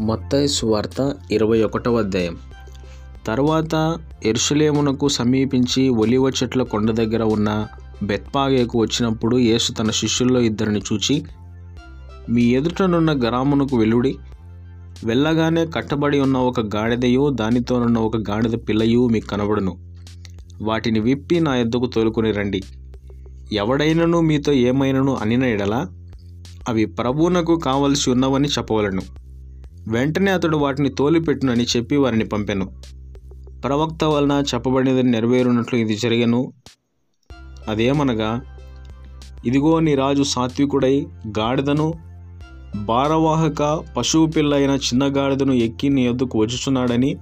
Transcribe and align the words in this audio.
మత్తయి 0.00 0.48
సువార్త 0.48 1.14
ఇరవై 1.30 1.62
ఒకటవ 1.62 1.98
అధ్యాయం. 1.98 2.36
తరువాత 3.26 3.98
ఎరుషలేమునకు 4.24 5.08
సమీపించి 5.08 5.88
ఒలివ 5.88 6.28
చెట్ల 6.28 6.62
కొండ 6.62 6.90
దగ్గర 6.90 7.22
ఉన్న 7.22 7.66
బెత్పాగేకు 8.02 8.78
వచ్చినప్పుడు 8.78 9.36
యేసు 9.36 9.72
తన 9.72 9.90
శిష్యుల్లో 9.90 10.40
ఇద్దరిని 10.40 10.82
చూచి 10.92 11.24
మీ 12.28 12.42
ఎదుటనున్న 12.42 13.20
గ్రామునకు 13.20 13.76
వెలుడి 13.76 14.14
వెళ్ళగానే 15.04 15.66
కట్టబడి 15.66 16.20
ఉన్న 16.20 16.36
ఒక 16.36 16.60
గాడిదయు 16.60 17.30
దానితోనున్న 17.30 17.98
ఒక 17.98 18.16
గాడిద 18.16 18.52
పిల్లయు 18.68 19.08
మీకు 19.08 19.26
కనబడును. 19.26 19.76
వాటిని 20.62 21.00
విప్పి 21.00 21.40
నా 21.40 21.56
ఎద్దుకు 21.56 21.86
తోలుకుని 21.86 22.32
రండి. 22.32 22.62
ఎవడైనను 23.52 24.20
మీతో 24.20 24.52
ఏమైనను 24.52 25.16
అనిన 25.16 25.44
ఎడల 25.44 25.86
అవి 26.68 26.84
ప్రభువునకు 26.84 27.56
కావలసి 27.56 28.10
ఉన్నవని 28.10 28.48
చెప్పవలను. 28.48 29.25
వెంటనే 29.88 30.30
అతడు 30.30 30.56
వాటిని 30.56 30.88
తోలిపెట్టునని 30.88 31.64
చెప్పి 31.64 31.96
వారిని 31.96 32.24
పంపెను. 32.24 32.66
ప్రవక్త 33.64 34.04
వలన 34.04 34.44
చెప్పబడినది 34.54 35.02
నెరవేరునట్లు 35.02 35.78
ఇది 35.78 35.96
జరిగను. 35.96 36.52
అదేమనగా 37.68 38.42
ఇదిగో 39.46 39.80
నీ 39.80 39.94
రాజు 39.94 40.22
సాత్వికుడై 40.22 41.06
గాడిదను 41.38 41.94
భారవాహక 42.84 43.84
పశువు 43.96 44.26
పిల్ల 44.26 44.54
అయిన 44.54 44.70
చిన్న 44.70 45.16
గాడిదను 45.16 45.52
ఎక్కి 45.52 45.88
నీ 45.88 46.08
ఎద్దుకు 46.08 46.38
వచ్చుచున్నాడని 46.38 47.16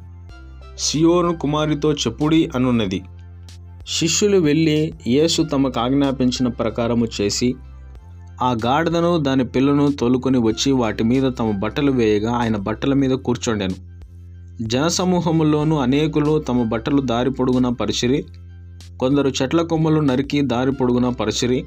సియోను 0.79 1.35
కుమారితో 1.35 1.93
చెప్పుడి 1.93 2.51
అనున్నది. 2.55 3.03
శిష్యులు 3.89 4.39
వెళ్ళి 4.39 4.95
యేసు 5.07 5.43
తమకు 5.43 5.81
ఆజ్ఞాపించిన 5.81 6.49
ప్రకారము 6.49 7.07
చేసి 7.21 7.55
ఆ 8.43 8.57
గాడిదను 8.67 9.19
దాని 9.19 9.45
పిల్లను 9.45 9.93
తోలుకొని 9.93 10.39
వచ్చి 10.39 10.73
వాటి 10.73 11.05
మీద 11.05 11.33
తమ 11.39 11.51
బట్టలు 11.51 11.93
వేయగా 11.93 12.33
ఆయన 12.33 12.57
బట్టల 12.57 12.95
మీద 12.95 13.11
కూర్చోండెను. 13.11 13.75
జనసమూహములోనూ 14.61 15.77
అనేకులు 15.77 16.39
తమ 16.39 16.63
బట్టలు 16.63 17.01
దారి 17.03 17.31
పొడుగున 17.31 17.69
పరిచిరి 17.69 18.25
కొందరు 19.01 19.29
చెట్ల 19.29 19.63
కొమ్మలు 19.63 20.01
నరికి 20.01 20.41
దారి 20.41 20.73
పొడుగున 20.73 21.09
పరిచిరి. 21.09 21.65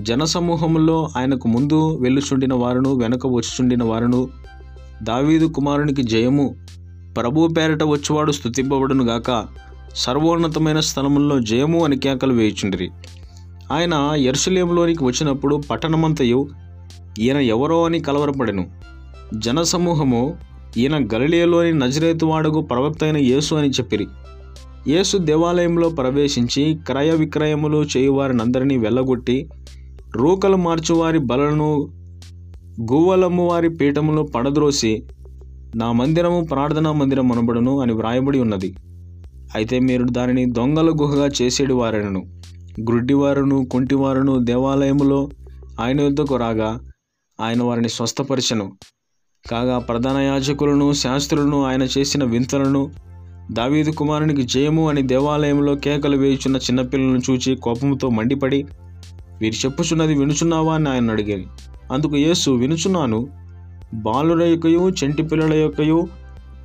జనసమూహములో 0.00 1.10
ఆయనకు 1.16 1.48
ముందు 1.48 1.98
వెళ్ళుచుండిన 2.00 2.54
వారును 2.54 2.94
వెనక 2.94 3.26
వచ్చుచుండిన 3.26 3.82
వారును 3.82 4.28
దావీదు 5.02 5.46
కుమారునికి 5.46 6.02
జయము 6.02 6.56
ప్రభు 7.16 7.46
పేరట 7.46 7.82
వచ్చివాడు 7.82 8.32
స్థుతింపబడును 8.32 9.04
గాక 9.04 9.46
సర్వోన్నతమైన 9.94 10.80
స్థలముల్లో 10.80 11.40
జయము 11.40 11.84
అని 11.84 11.98
కేకలు 11.98 12.34
వేయుచుండిరి. 12.34 12.90
ఆయన 13.70 14.12
ఎరుసలేములోనికి 14.16 15.04
వచ్చినప్పుడు 15.04 15.60
పట్టణమంతయు 15.70 16.48
ఈయన 17.18 17.36
ఎవరో 17.36 17.84
అని 17.84 18.00
కలవరపడెను. 18.00 18.66
జనసమూహము 19.34 20.36
ఈయన 20.76 21.06
గలిలియలోని 21.14 21.72
నజరేతు 21.72 22.60
ప్రవక్త 22.60 23.04
అయిన 23.04 23.16
యేసు 23.16 23.54
అని 23.54 23.70
చెప్పిరి. 23.70 24.06
యేసు 24.88 25.16
దేవాలయంలో 25.16 25.88
ప్రవేశించి 25.88 26.74
క్రయ 26.74 27.10
విక్రయములు 27.10 27.86
చేయువారినందరినీ 27.96 28.76
వెళ్ళగొట్టి 28.76 29.48
రూకలు 30.16 30.56
మార్చువారి 30.56 31.18
బలను 31.18 31.88
గువ్వలమ్ము 32.80 33.48
వారి 33.48 33.68
పీఠములు 33.68 34.22
పడద్రోసి 34.22 35.02
నా 35.76 35.92
మందిరము 35.92 36.40
ప్రార్థనా 36.40 36.92
మందిరం 36.92 37.32
అనబడును 37.32 37.80
అని 37.80 37.92
వ్రాయబడి 37.92 38.40
ఉన్నది. 38.40 38.74
అయితే 39.54 39.78
మీరు 39.78 40.04
దానిని 40.04 40.44
దొంగల 40.44 40.90
గుహగా 40.90 41.28
చేసేడు 41.42 41.74
వారెనను. 41.74 42.39
గ్రుడ్డివారును 42.80 43.64
కుంటివారును 43.64 44.38
దేవాలయములో 44.38 45.28
ఆయన 45.80 46.00
యుద్ధకు 46.00 46.36
రాగా 46.36 46.80
ఆయన 47.40 47.62
వారిని 47.62 47.88
స్వస్థపరిచెను. 47.88 48.72
కాగా 49.50 49.78
ప్రధాన 49.78 50.16
యాజకులను 50.18 50.92
శాస్త్రులను 50.92 51.64
ఆయన 51.64 51.82
చేసిన 51.82 52.24
వింతలను 52.24 52.90
దావీదు 53.52 53.90
కుమారునికి 53.90 54.42
జయము 54.42 54.88
అని 54.88 55.02
దేవాలయంలో 55.02 55.74
కేకలు 55.74 56.16
వేయుచున్న 56.16 56.56
చిన్నపిల్లలను 56.56 57.20
చూచి 57.30 57.56
కోపంతో 57.56 58.08
మండిపడి 58.08 58.66
వీరు 59.40 59.54
చెప్పుచున్నది 59.54 60.14
వినుచున్నావా? 60.14 60.74
అని 60.74 60.88
ఆయన 60.88 61.10
అడిగారు 61.10 61.44
అందుకు 61.92 62.16
యేసు 62.16 62.50
వినుచున్నాను. 62.50 63.28
బాలుల 63.94 64.42
యొక్కయు 64.42 64.90
చెంటి 65.04 65.22
పిల్లల 65.22 65.54
యొక్కయు 65.54 66.08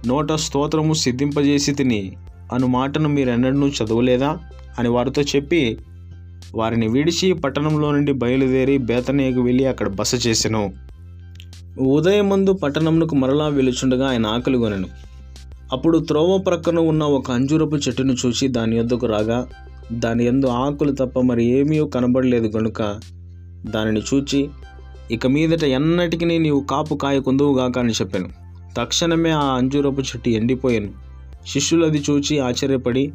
నోట 0.08 0.34
స్తోత్రము 0.34 0.94
సిద్ధింపజేసి 0.94 1.72
తిని 1.72 2.16
అను 2.54 2.68
మాటను 2.68 3.10
మీరెన్నడూ 3.10 3.68
చదవలేదా? 3.68 4.38
అని 4.80 4.90
వారితో 4.90 5.22
చెప్పి 5.22 5.78
వారిని 6.54 6.88
విడిచి 6.88 7.34
పట్టణంలో 7.34 7.92
నుండి 7.92 8.12
బయలుదేరి 8.12 8.78
బేతనేకు 8.78 9.42
వెళ్ళి 9.42 9.66
అక్కడ 9.66 9.88
బస 9.88 10.28
చేసెను. 10.28 10.74
ఉదయం 11.80 12.30
ముందు 12.30 12.54
పట్టణంకు 12.54 13.16
మరలా 13.16 13.48
వెలుచుండగా 13.48 14.10
ఆయన 14.10 14.26
ఆకలి 14.26 14.58
కొనెను. 14.58 14.88
అప్పుడు 15.74 15.98
త్రోవ 16.00 16.38
ప్రక్కన 16.38 16.80
ఉన్న 16.80 17.04
ఒక 17.04 17.32
అంజూరపు 17.32 17.76
చెట్టును 17.76 18.16
చూసి 18.26 18.48
దాని 18.48 18.78
యొద్దకు 18.78 19.08
రాగా 19.08 19.48
దాని 19.92 20.26
ఎందు 20.26 20.46
ఆకులు 20.46 20.92
తప్ప 20.92 21.20
మరి 21.20 21.46
ఏమీ 21.46 21.90
కనబడలేదు 21.90 22.58
గనుక 22.58 22.82
దానిని 23.66 24.00
చూచి 24.00 24.50
ఇక 25.12 25.28
మీదట 25.28 25.64
ఎన్నటికి 25.64 26.26
నీవు 26.26 26.66
కాపు 26.72 26.96
కాయకుందువుగాక 26.96 27.80
అని 27.80 27.92
చెప్పాను. 27.92 28.30
తక్షణమే 28.78 29.30
ఆ 29.30 29.56
అంజూరపు 29.56 30.02
చెట్టు 30.02 30.30
ఎండిపోయాను. 30.30 30.90
శిష్యులది 31.48 32.04
చూచి 32.10 32.40
ఆశ్చర్యపడి 32.40 33.12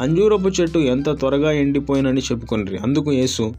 అంజూరపు 0.00 0.48
చెట్టు 0.48 0.78
ఎంత 0.78 1.10
త్వరగా 1.10 1.52
ఎండిపోయినని 1.52 2.20
చెప్పుకొనిరి. 2.20 2.76
అందుకు 2.76 3.12
యేసు 3.12 3.54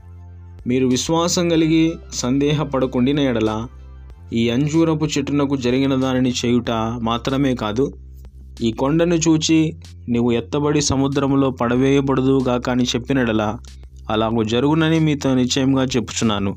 మీరు 0.67 0.87
విశ్వాసం 0.87 1.49
కలిగి 1.49 1.93
సందేహపడకుండిన 2.13 3.19
ఎడల 3.19 3.67
ఈ 4.33 4.49
అంజూరపు 4.49 5.05
చెట్టునకు 5.05 5.55
జరిగిన 5.55 5.95
దానిని 5.95 6.33
చేయుట 6.45 6.71
మాత్రమే 7.01 7.55
కాదు 7.55 7.93
ఈ 8.61 8.71
కొండను 8.71 9.15
చూచి 9.15 9.73
నీవు 10.09 10.31
ఎత్తబడి 10.31 10.81
సముద్రంలో 10.81 11.49
పడవేయబడదు 11.51 12.39
గాక 12.47 12.69
అని 12.69 12.83
చెప్పినడలా 12.83 13.59
అలాగూ 14.09 14.43
జరుగునని 14.43 14.99
మీతో 14.99 15.35
నిశ్చయంగా 15.35 15.83
చెప్పుచున్నాను. 15.83 16.55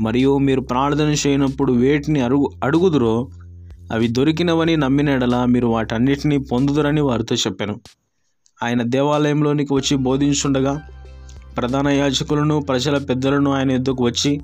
మరియు 0.00 0.38
మీరు 0.38 0.60
ప్రార్థన 0.60 1.14
చేయనప్పుడు 1.26 1.72
వేటిని 1.72 2.20
అడుగు 2.20 2.50
అడుగుదురో 2.64 3.28
అవి 3.92 4.08
దొరికినవని 4.08 4.76
నమ్మినడలా 4.76 5.46
మీరు 5.46 5.66
వాటన్నిటినీ 5.66 6.38
పొందుదురని 6.38 7.00
వారితో 7.00 7.36
చెప్పాను. 7.36 7.80
ఆయన 8.62 8.82
దేవాలయంలోనికి 8.82 9.74
వచ్చి 9.74 9.96
బోధించుండగా 9.96 10.80
ప్రధాన 11.56 11.88
యాజకులను 11.88 12.60
ప్రజల 12.60 12.98
పెద్దలను 12.98 13.52
ఆయన 13.52 13.70
ఎద్దుకు 13.70 14.04
వచ్చి 14.04 14.40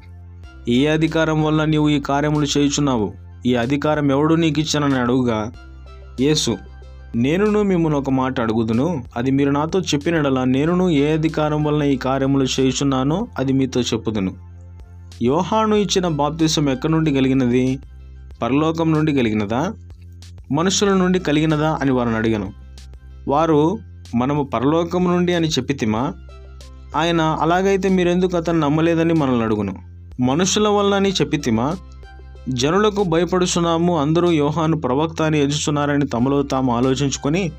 ఏ 0.69 0.87
అధికారం 0.87 1.43
వల్ల 1.43 1.65
నీవు 1.65 1.89
ఈ 1.89 2.01
కార్యములు 2.01 2.47
చేయుచున్నావు? 2.59 3.13
ఈ 3.47 3.55
అధికారం 3.55 4.11
ఎవడు 4.11 4.35
నీకు 4.35 4.61
ఇచ్చానని 4.61 4.95
అడుగుగా 4.95 5.53
యేసు 6.21 6.57
నేనును 7.17 7.63
మిమ్మల్ని 7.63 7.99
ఒక 7.99 8.11
మాట 8.11 8.41
అడుగుదును? 8.41 9.05
అది 9.17 9.31
మీరు 9.31 9.51
నాతో 9.51 9.81
చెప్పినడలా 9.81 10.45
నేనును 10.45 10.91
ఏ 10.91 11.13
అధికారం 11.13 11.65
వలన 11.65 11.83
ఈ 11.83 11.97
కార్యములు 11.97 12.45
చేయుచున్నానో 12.45 13.29
అది 13.39 13.53
మీతో 13.53 13.81
చెప్పుదును. 13.81 14.35
యోహాను 15.23 15.75
ఇచ్చిన 15.75 16.09
బాప్తిసం 16.09 16.69
ఎక్కడి 16.69 16.93
నుండి 16.93 17.15
కలిగినది? 17.15 17.79
పరలోకం 18.43 18.93
నుండి 18.93 19.13
కలిగినదా? 19.13 19.73
మనుషుల 20.53 20.95
నుండి 20.95 21.19
కలిగినదా? 21.19 21.79
అని 21.81 21.91
వారిని 21.93 22.17
అడిగాను. 22.17 22.53
వారు 23.29 23.79
మనము 24.15 24.43
పరలోకం 24.43 25.05
నుండి 25.05 25.35
అని 25.35 25.49
చెప్పితిమా? 25.49 26.13
ఆయన 26.97 27.21
అలాగైతే 27.21 27.89
మీరెందుకు 27.89 28.37
అతను 28.37 28.59
నమ్మలేదని 28.59 29.15
మనల్ని 29.15 29.45
అడుగును. 29.45 29.75
మనుషుల 30.21 30.69
వల్ల 30.69 30.95
అని 30.95 31.11
చెప్పితిమా? 31.11 31.77
జనులకు 32.49 33.03
భయపడుచున్నాము 33.03 34.01
అందరూ 34.01 34.31
యోహాను 34.31 34.81
ప్రవక్త 34.81 35.23
అని 35.23 35.41
ఎదుచున్నారని 35.41 36.07
తమలో 36.07 36.43
తాము 36.43 36.77
ఆలోచించుకొని 36.77 37.53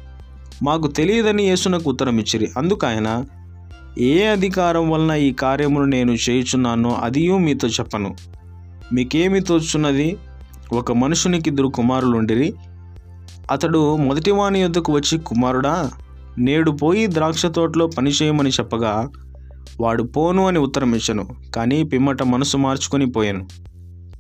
మాకు 0.64 0.88
తెలియదని 0.88 1.44
యేసునకు 1.44 1.90
ఉత్తరం 1.90 2.18
ఇచ్చిరి 2.18 2.50
అందుకు 2.58 3.26
ఏ 4.00 4.26
అధికారం 4.26 4.90
వలన 4.90 5.12
ఈ 5.12 5.34
కార్యమును 5.34 5.86
నేను 5.86 6.12
చేయుచున్నానో 6.12 6.90
అదియూ 6.90 7.38
మీతో 7.38 7.68
చెప్పను. 7.68 8.16
మీకేమి 8.94 9.40
తోచున్నది 9.40 10.18
ఒక 10.74 10.92
మనుషునికి 10.92 11.50
ఇద్దరు 11.50 11.68
కుమారులుండిరి. 11.68 12.54
అతడు 13.52 13.96
మొదటివాని 13.96 14.62
యొద్దకు 14.62 14.94
వచ్చి 14.94 15.18
కుమారుడా 15.18 15.92
నేడు 16.40 16.72
పోయి 16.72 17.08
ద్రాక్ష 17.08 17.46
తోటలో 17.46 17.88
పని 17.88 18.10
చేయమని 18.10 18.50
చెప్పగా 18.50 19.10
వాడు 19.82 20.04
పోను 20.04 20.48
అని 20.48 20.60
ఉత్తరం 20.60 20.96
ఇచ్చను 20.96 21.28
కానీ 21.56 21.84
పిమ్మట 21.84 22.24
మనసు 22.24 22.58
మార్చుకొని 22.58 23.06
పోయాను. 23.06 23.48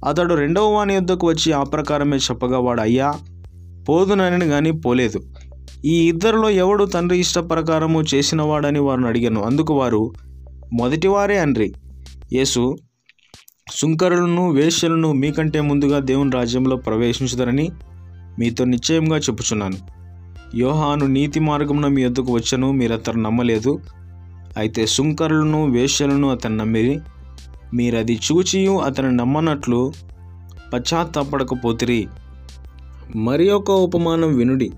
అతడు 0.05 0.35
రెండవ 0.35 0.65
వాని 0.65 0.93
యుద్ధకు 0.93 1.27
వచ్చి 1.27 1.51
ఆ 1.51 1.63
ప్రకారమే 1.63 2.17
చెప్పగా 2.17 2.59
వాడు 2.59 2.81
అయ్యా 2.81 3.13
పోదునని 3.89 4.47
కానీ 4.47 4.71
పోలేదు. 4.71 5.19
ఈ 5.85 6.07
ఇద్దరిలో 6.07 6.49
ఎవడు 6.49 6.85
తండ్రి 6.85 7.19
ఇష్ట 7.19 7.39
ప్రకారము 7.39 8.03
చేసినవాడని 8.13 8.79
వారిని 8.79 9.07
అడిగాను. 9.07 9.43
అందుకు 9.43 9.73
వారు 9.73 10.13
మొదటివారే 10.73 11.37
అండ్రి 11.37 11.73
యేసు 12.33 12.77
సుంకరులను 13.71 14.51
వేశ్యలను 14.51 15.13
మీకంటే 15.13 15.61
ముందుగా 15.61 15.99
దేవుని 15.99 16.31
రాజ్యంలో 16.31 16.75
ప్రవేశించుదరని 16.75 17.69
మీతో 18.39 18.65
నిశ్చయంగా 18.65 19.17
చెప్పుచున్నాను. 19.17 19.96
యోహాను 20.55 21.05
నీతి 21.05 21.39
మార్గమున 21.39 21.87
మీ 21.87 22.01
యొద్దకు 22.01 22.33
వచ్చను 22.33 22.71
మీరు 22.71 22.93
అతను 22.93 23.21
నమ్మలేదు. 23.21 23.79
అయితే 24.57 24.85
సుంకరులను 24.85 25.65
వేశ్యలను 25.71 26.29
అతను 26.29 26.55
నమ్మిరి. 26.55 26.99
మీరు 27.73 27.97
అది 27.97 28.19
చూచియు 28.31 28.71
అతను 28.71 29.09
నమ్మనట్లు 29.09 29.93
పశ్చాత్తాపడకపోతిరి. 30.73 32.07
మరి 33.15 33.49
ఒక 33.49 33.71
ఉపమానం 33.71 34.35
వినుడి. 34.35 34.71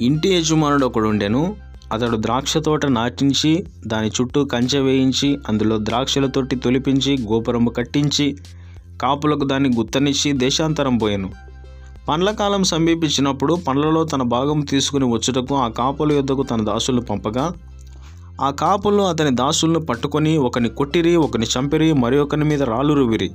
ఇంటి 0.00 0.28
యజమానుడు 0.28 0.86
ఒకడుండెను 0.86 1.56
అతడు 1.92 2.16
ద్రాక్ష 2.16 2.58
తోట 2.58 2.86
నాటించి 2.86 3.64
దాని 3.86 4.08
చుట్టూ 4.08 4.44
కంచె 4.44 4.80
వేయించి 4.80 5.38
అందులో 5.48 5.78
ద్రాక్షల 5.78 6.26
తొట్టి 6.26 6.56
తొలిపించి 6.56 7.18
గోపురము 7.32 7.70
కట్టించి 7.70 8.36
కాపులకు 9.02 9.44
దాన్ని 9.44 9.70
గుత్తనిచ్చి 9.78 10.32
దేశాంతరం 10.32 10.98
పోయాను. 10.98 11.30
పండ్ల 12.08 12.30
కాలం 12.30 12.64
సమీపించినప్పుడు 12.64 13.54
పండ్లలో 13.54 14.04
తన 14.04 14.22
భాగం 14.22 14.60
తీసుకుని 14.60 15.04
వచ్చుటకు 15.04 15.54
ఆ 15.54 15.68
కాపుల 15.68 16.12
యొద్దకు 16.12 16.42
తన 16.42 16.64
దాసులు 16.64 17.00
పంపగా 17.00 17.52
ఆ 18.42 18.50
కాపులు 18.50 19.02
అతని 19.02 19.30
దాసులను 19.30 19.80
పట్టుకొని 19.80 20.36
ఒకని 20.36 20.68
కొట్టిరి 20.68 21.16
ఒకని 21.16 21.46
చంపిరి 21.46 21.92
మరి 21.92 22.18
ఒకని 22.18 22.44
మీద 22.44 22.62
రాళ్ళు 22.62 22.94
రువిరి. 22.94 23.30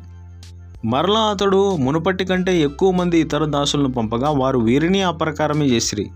మరలా 0.85 1.19
అతడు 1.19 1.75
మునుపటి 1.75 2.25
కంటే 2.25 2.61
ఎక్కువ 2.61 2.91
మంది 2.91 3.19
ఇతర 3.19 3.45
దాసులను 3.45 3.91
పంపగా 3.91 4.29
వారు 4.29 4.59
వీరిని 4.59 5.01
అప్రకారమే 5.01 5.65
చేసిరి. 5.65 6.11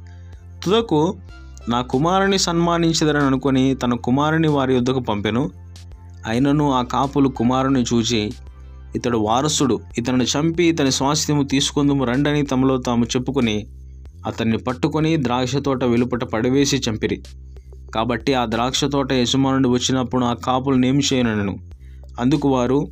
తుదకు 0.63 1.15
నా 1.69 1.81
కుమారుని 1.81 2.39
సన్మానించదని 2.39 3.17
అనుకొని 3.17 3.75
తన 3.75 3.93
కుమారుని 3.93 4.47
వారి 4.47 4.73
యొద్దకు 4.73 4.99
పంపెను. 4.99 5.49
అయినను 6.27 6.71
ఆ 6.71 6.81
కాపులు 6.81 7.29
కుమారుని 7.29 7.81
చూచి 7.81 8.31
ఇతడు 8.95 9.17
వారసుడు. 9.17 9.79
ఇతను 9.97 10.23
చంపి 10.23 10.63
ఇతని 10.63 10.91
స్వాస్థ్యము 10.91 11.43
తీసుకుందుము 11.43 12.05
రండని 12.05 12.43
తమలో 12.43 12.77
తాము 12.77 13.05
చెప్పుకొని 13.05 13.67
అతన్ని 14.25 14.57
పట్టుకొని 14.57 15.23
ద్రాక్ష 15.23 15.55
తోట 15.55 15.83
వెలుపట 15.83 16.23
పడవేసి 16.23 16.81
చంపిరి. 16.89 17.23
కాబట్టి 17.95 18.33
ఆ 18.33 18.45
ద్రాక్ష 18.45 18.85
తోట 18.85 19.13
యజమానుడు 19.13 19.69
వచ్చినప్పుడు 19.69 20.25
ఆ 20.25 20.33
కాపులను 20.33 20.85
ఏమి 20.85 21.03
చేయనను 21.13 21.57
అందుకు 22.19 22.49
వారు 22.49 22.87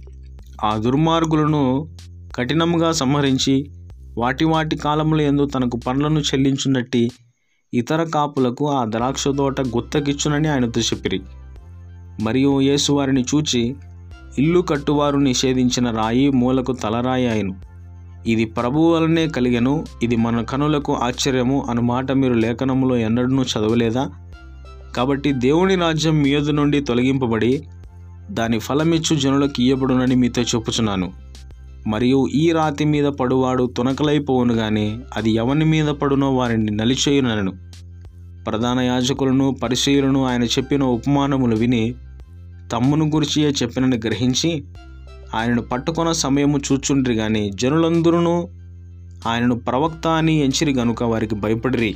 ఆ 0.66 0.78
దుర్మార్గులను 0.78 1.96
కఠినంగా 2.36 2.92
సంహరించి 2.92 3.72
వాటి 4.18 4.46
వాటి 4.46 4.76
కాలముల 4.76 5.22
ఎందు 5.22 5.46
తనకు 5.46 5.78
పనులను 5.78 6.20
చెల్లించున్నట్టి 6.20 7.12
ఇతర 7.74 8.04
కాపులకు 8.04 8.72
ఆ 8.72 8.86
ద్రాక్ష 8.86 9.28
తోట 9.28 9.62
గుత్తకిచ్చునని 9.62 10.48
ఆయనతో 10.48 10.82
చెప్పిరి. 10.82 11.22
మరియు 12.22 12.62
యేసు 12.62 12.92
వారిని 12.94 13.22
చూచి 13.22 13.76
ఇల్లు 14.40 14.60
కట్టువారు 14.60 15.18
నిషేధించిన 15.18 15.92
రాయి 15.92 16.32
మూలకు 16.32 16.72
తలరాయి 16.72 17.30
అయిను. 17.30 17.56
ఇది 18.28 18.46
ప్రభువు 18.46 18.96
వలనే 18.96 19.28
కలిగెను 19.28 19.86
ఇది 20.04 20.16
మన 20.16 20.42
కనులకు 20.42 20.94
ఆశ్చర్యము 20.94 21.68
అను 21.70 21.82
మాట 21.82 22.12
మీరు 22.12 22.34
లేఖనములో 22.34 22.98
ఎన్నడూ 22.98 23.42
చదవలేదా? 23.42 24.10
కాబట్టి 24.96 25.32
దేవుని 25.32 25.76
రాజ్యం 25.76 26.22
మీ 26.22 26.30
యొద్ 26.30 26.56
నుండి 26.56 26.82
తొలగింపబడి 26.82 27.64
దాని 28.32 28.60
ఫలమిచ్చు 28.60 29.16
జనులకు 29.16 29.62
ఇయ్యబడునని 29.62 30.16
మీతో 30.16 30.42
చెప్పుచున్నాను. 30.42 31.12
మరియు 31.88 32.28
ఈ 32.28 32.52
రాతి 32.52 32.86
మీద 32.86 33.06
పడువాడు 33.06 33.74
తునకలైపోవును 33.78 34.54
గాని 34.54 35.00
అది 35.18 35.32
ఎవని 35.32 35.66
మీద 35.66 35.88
పడునో 35.88 36.36
వారిని 36.36 36.72
నలిచేయునను 36.72 37.52
ప్రధాన 38.48 38.80
యాజకులను 38.80 39.56
పరిశీలను 39.64 40.26
ఆయన 40.26 40.44
చెప్పిన 40.44 40.84
ఉపమానములు 40.84 41.56
విని 41.56 41.96
తమ్మును 42.72 43.06
గురిచియే 43.06 43.50
చెప్పినని 43.50 43.98
గ్రహించి 43.98 44.64
ఆయనను 45.36 45.62
పట్టుకొన 45.62 46.12
సమయము 46.12 46.58
చూచుండ్రి 46.58 47.16
గాని 47.16 47.52
జనులందరూ 47.52 48.50
ఆయనను 49.28 49.56
ప్రవక్త 49.60 50.08
అని 50.08 50.34
ఎంచిరి 50.44 50.74
గనుక 50.74 51.04
వారికి 51.04 51.36
భయపడిరి. 51.36 51.92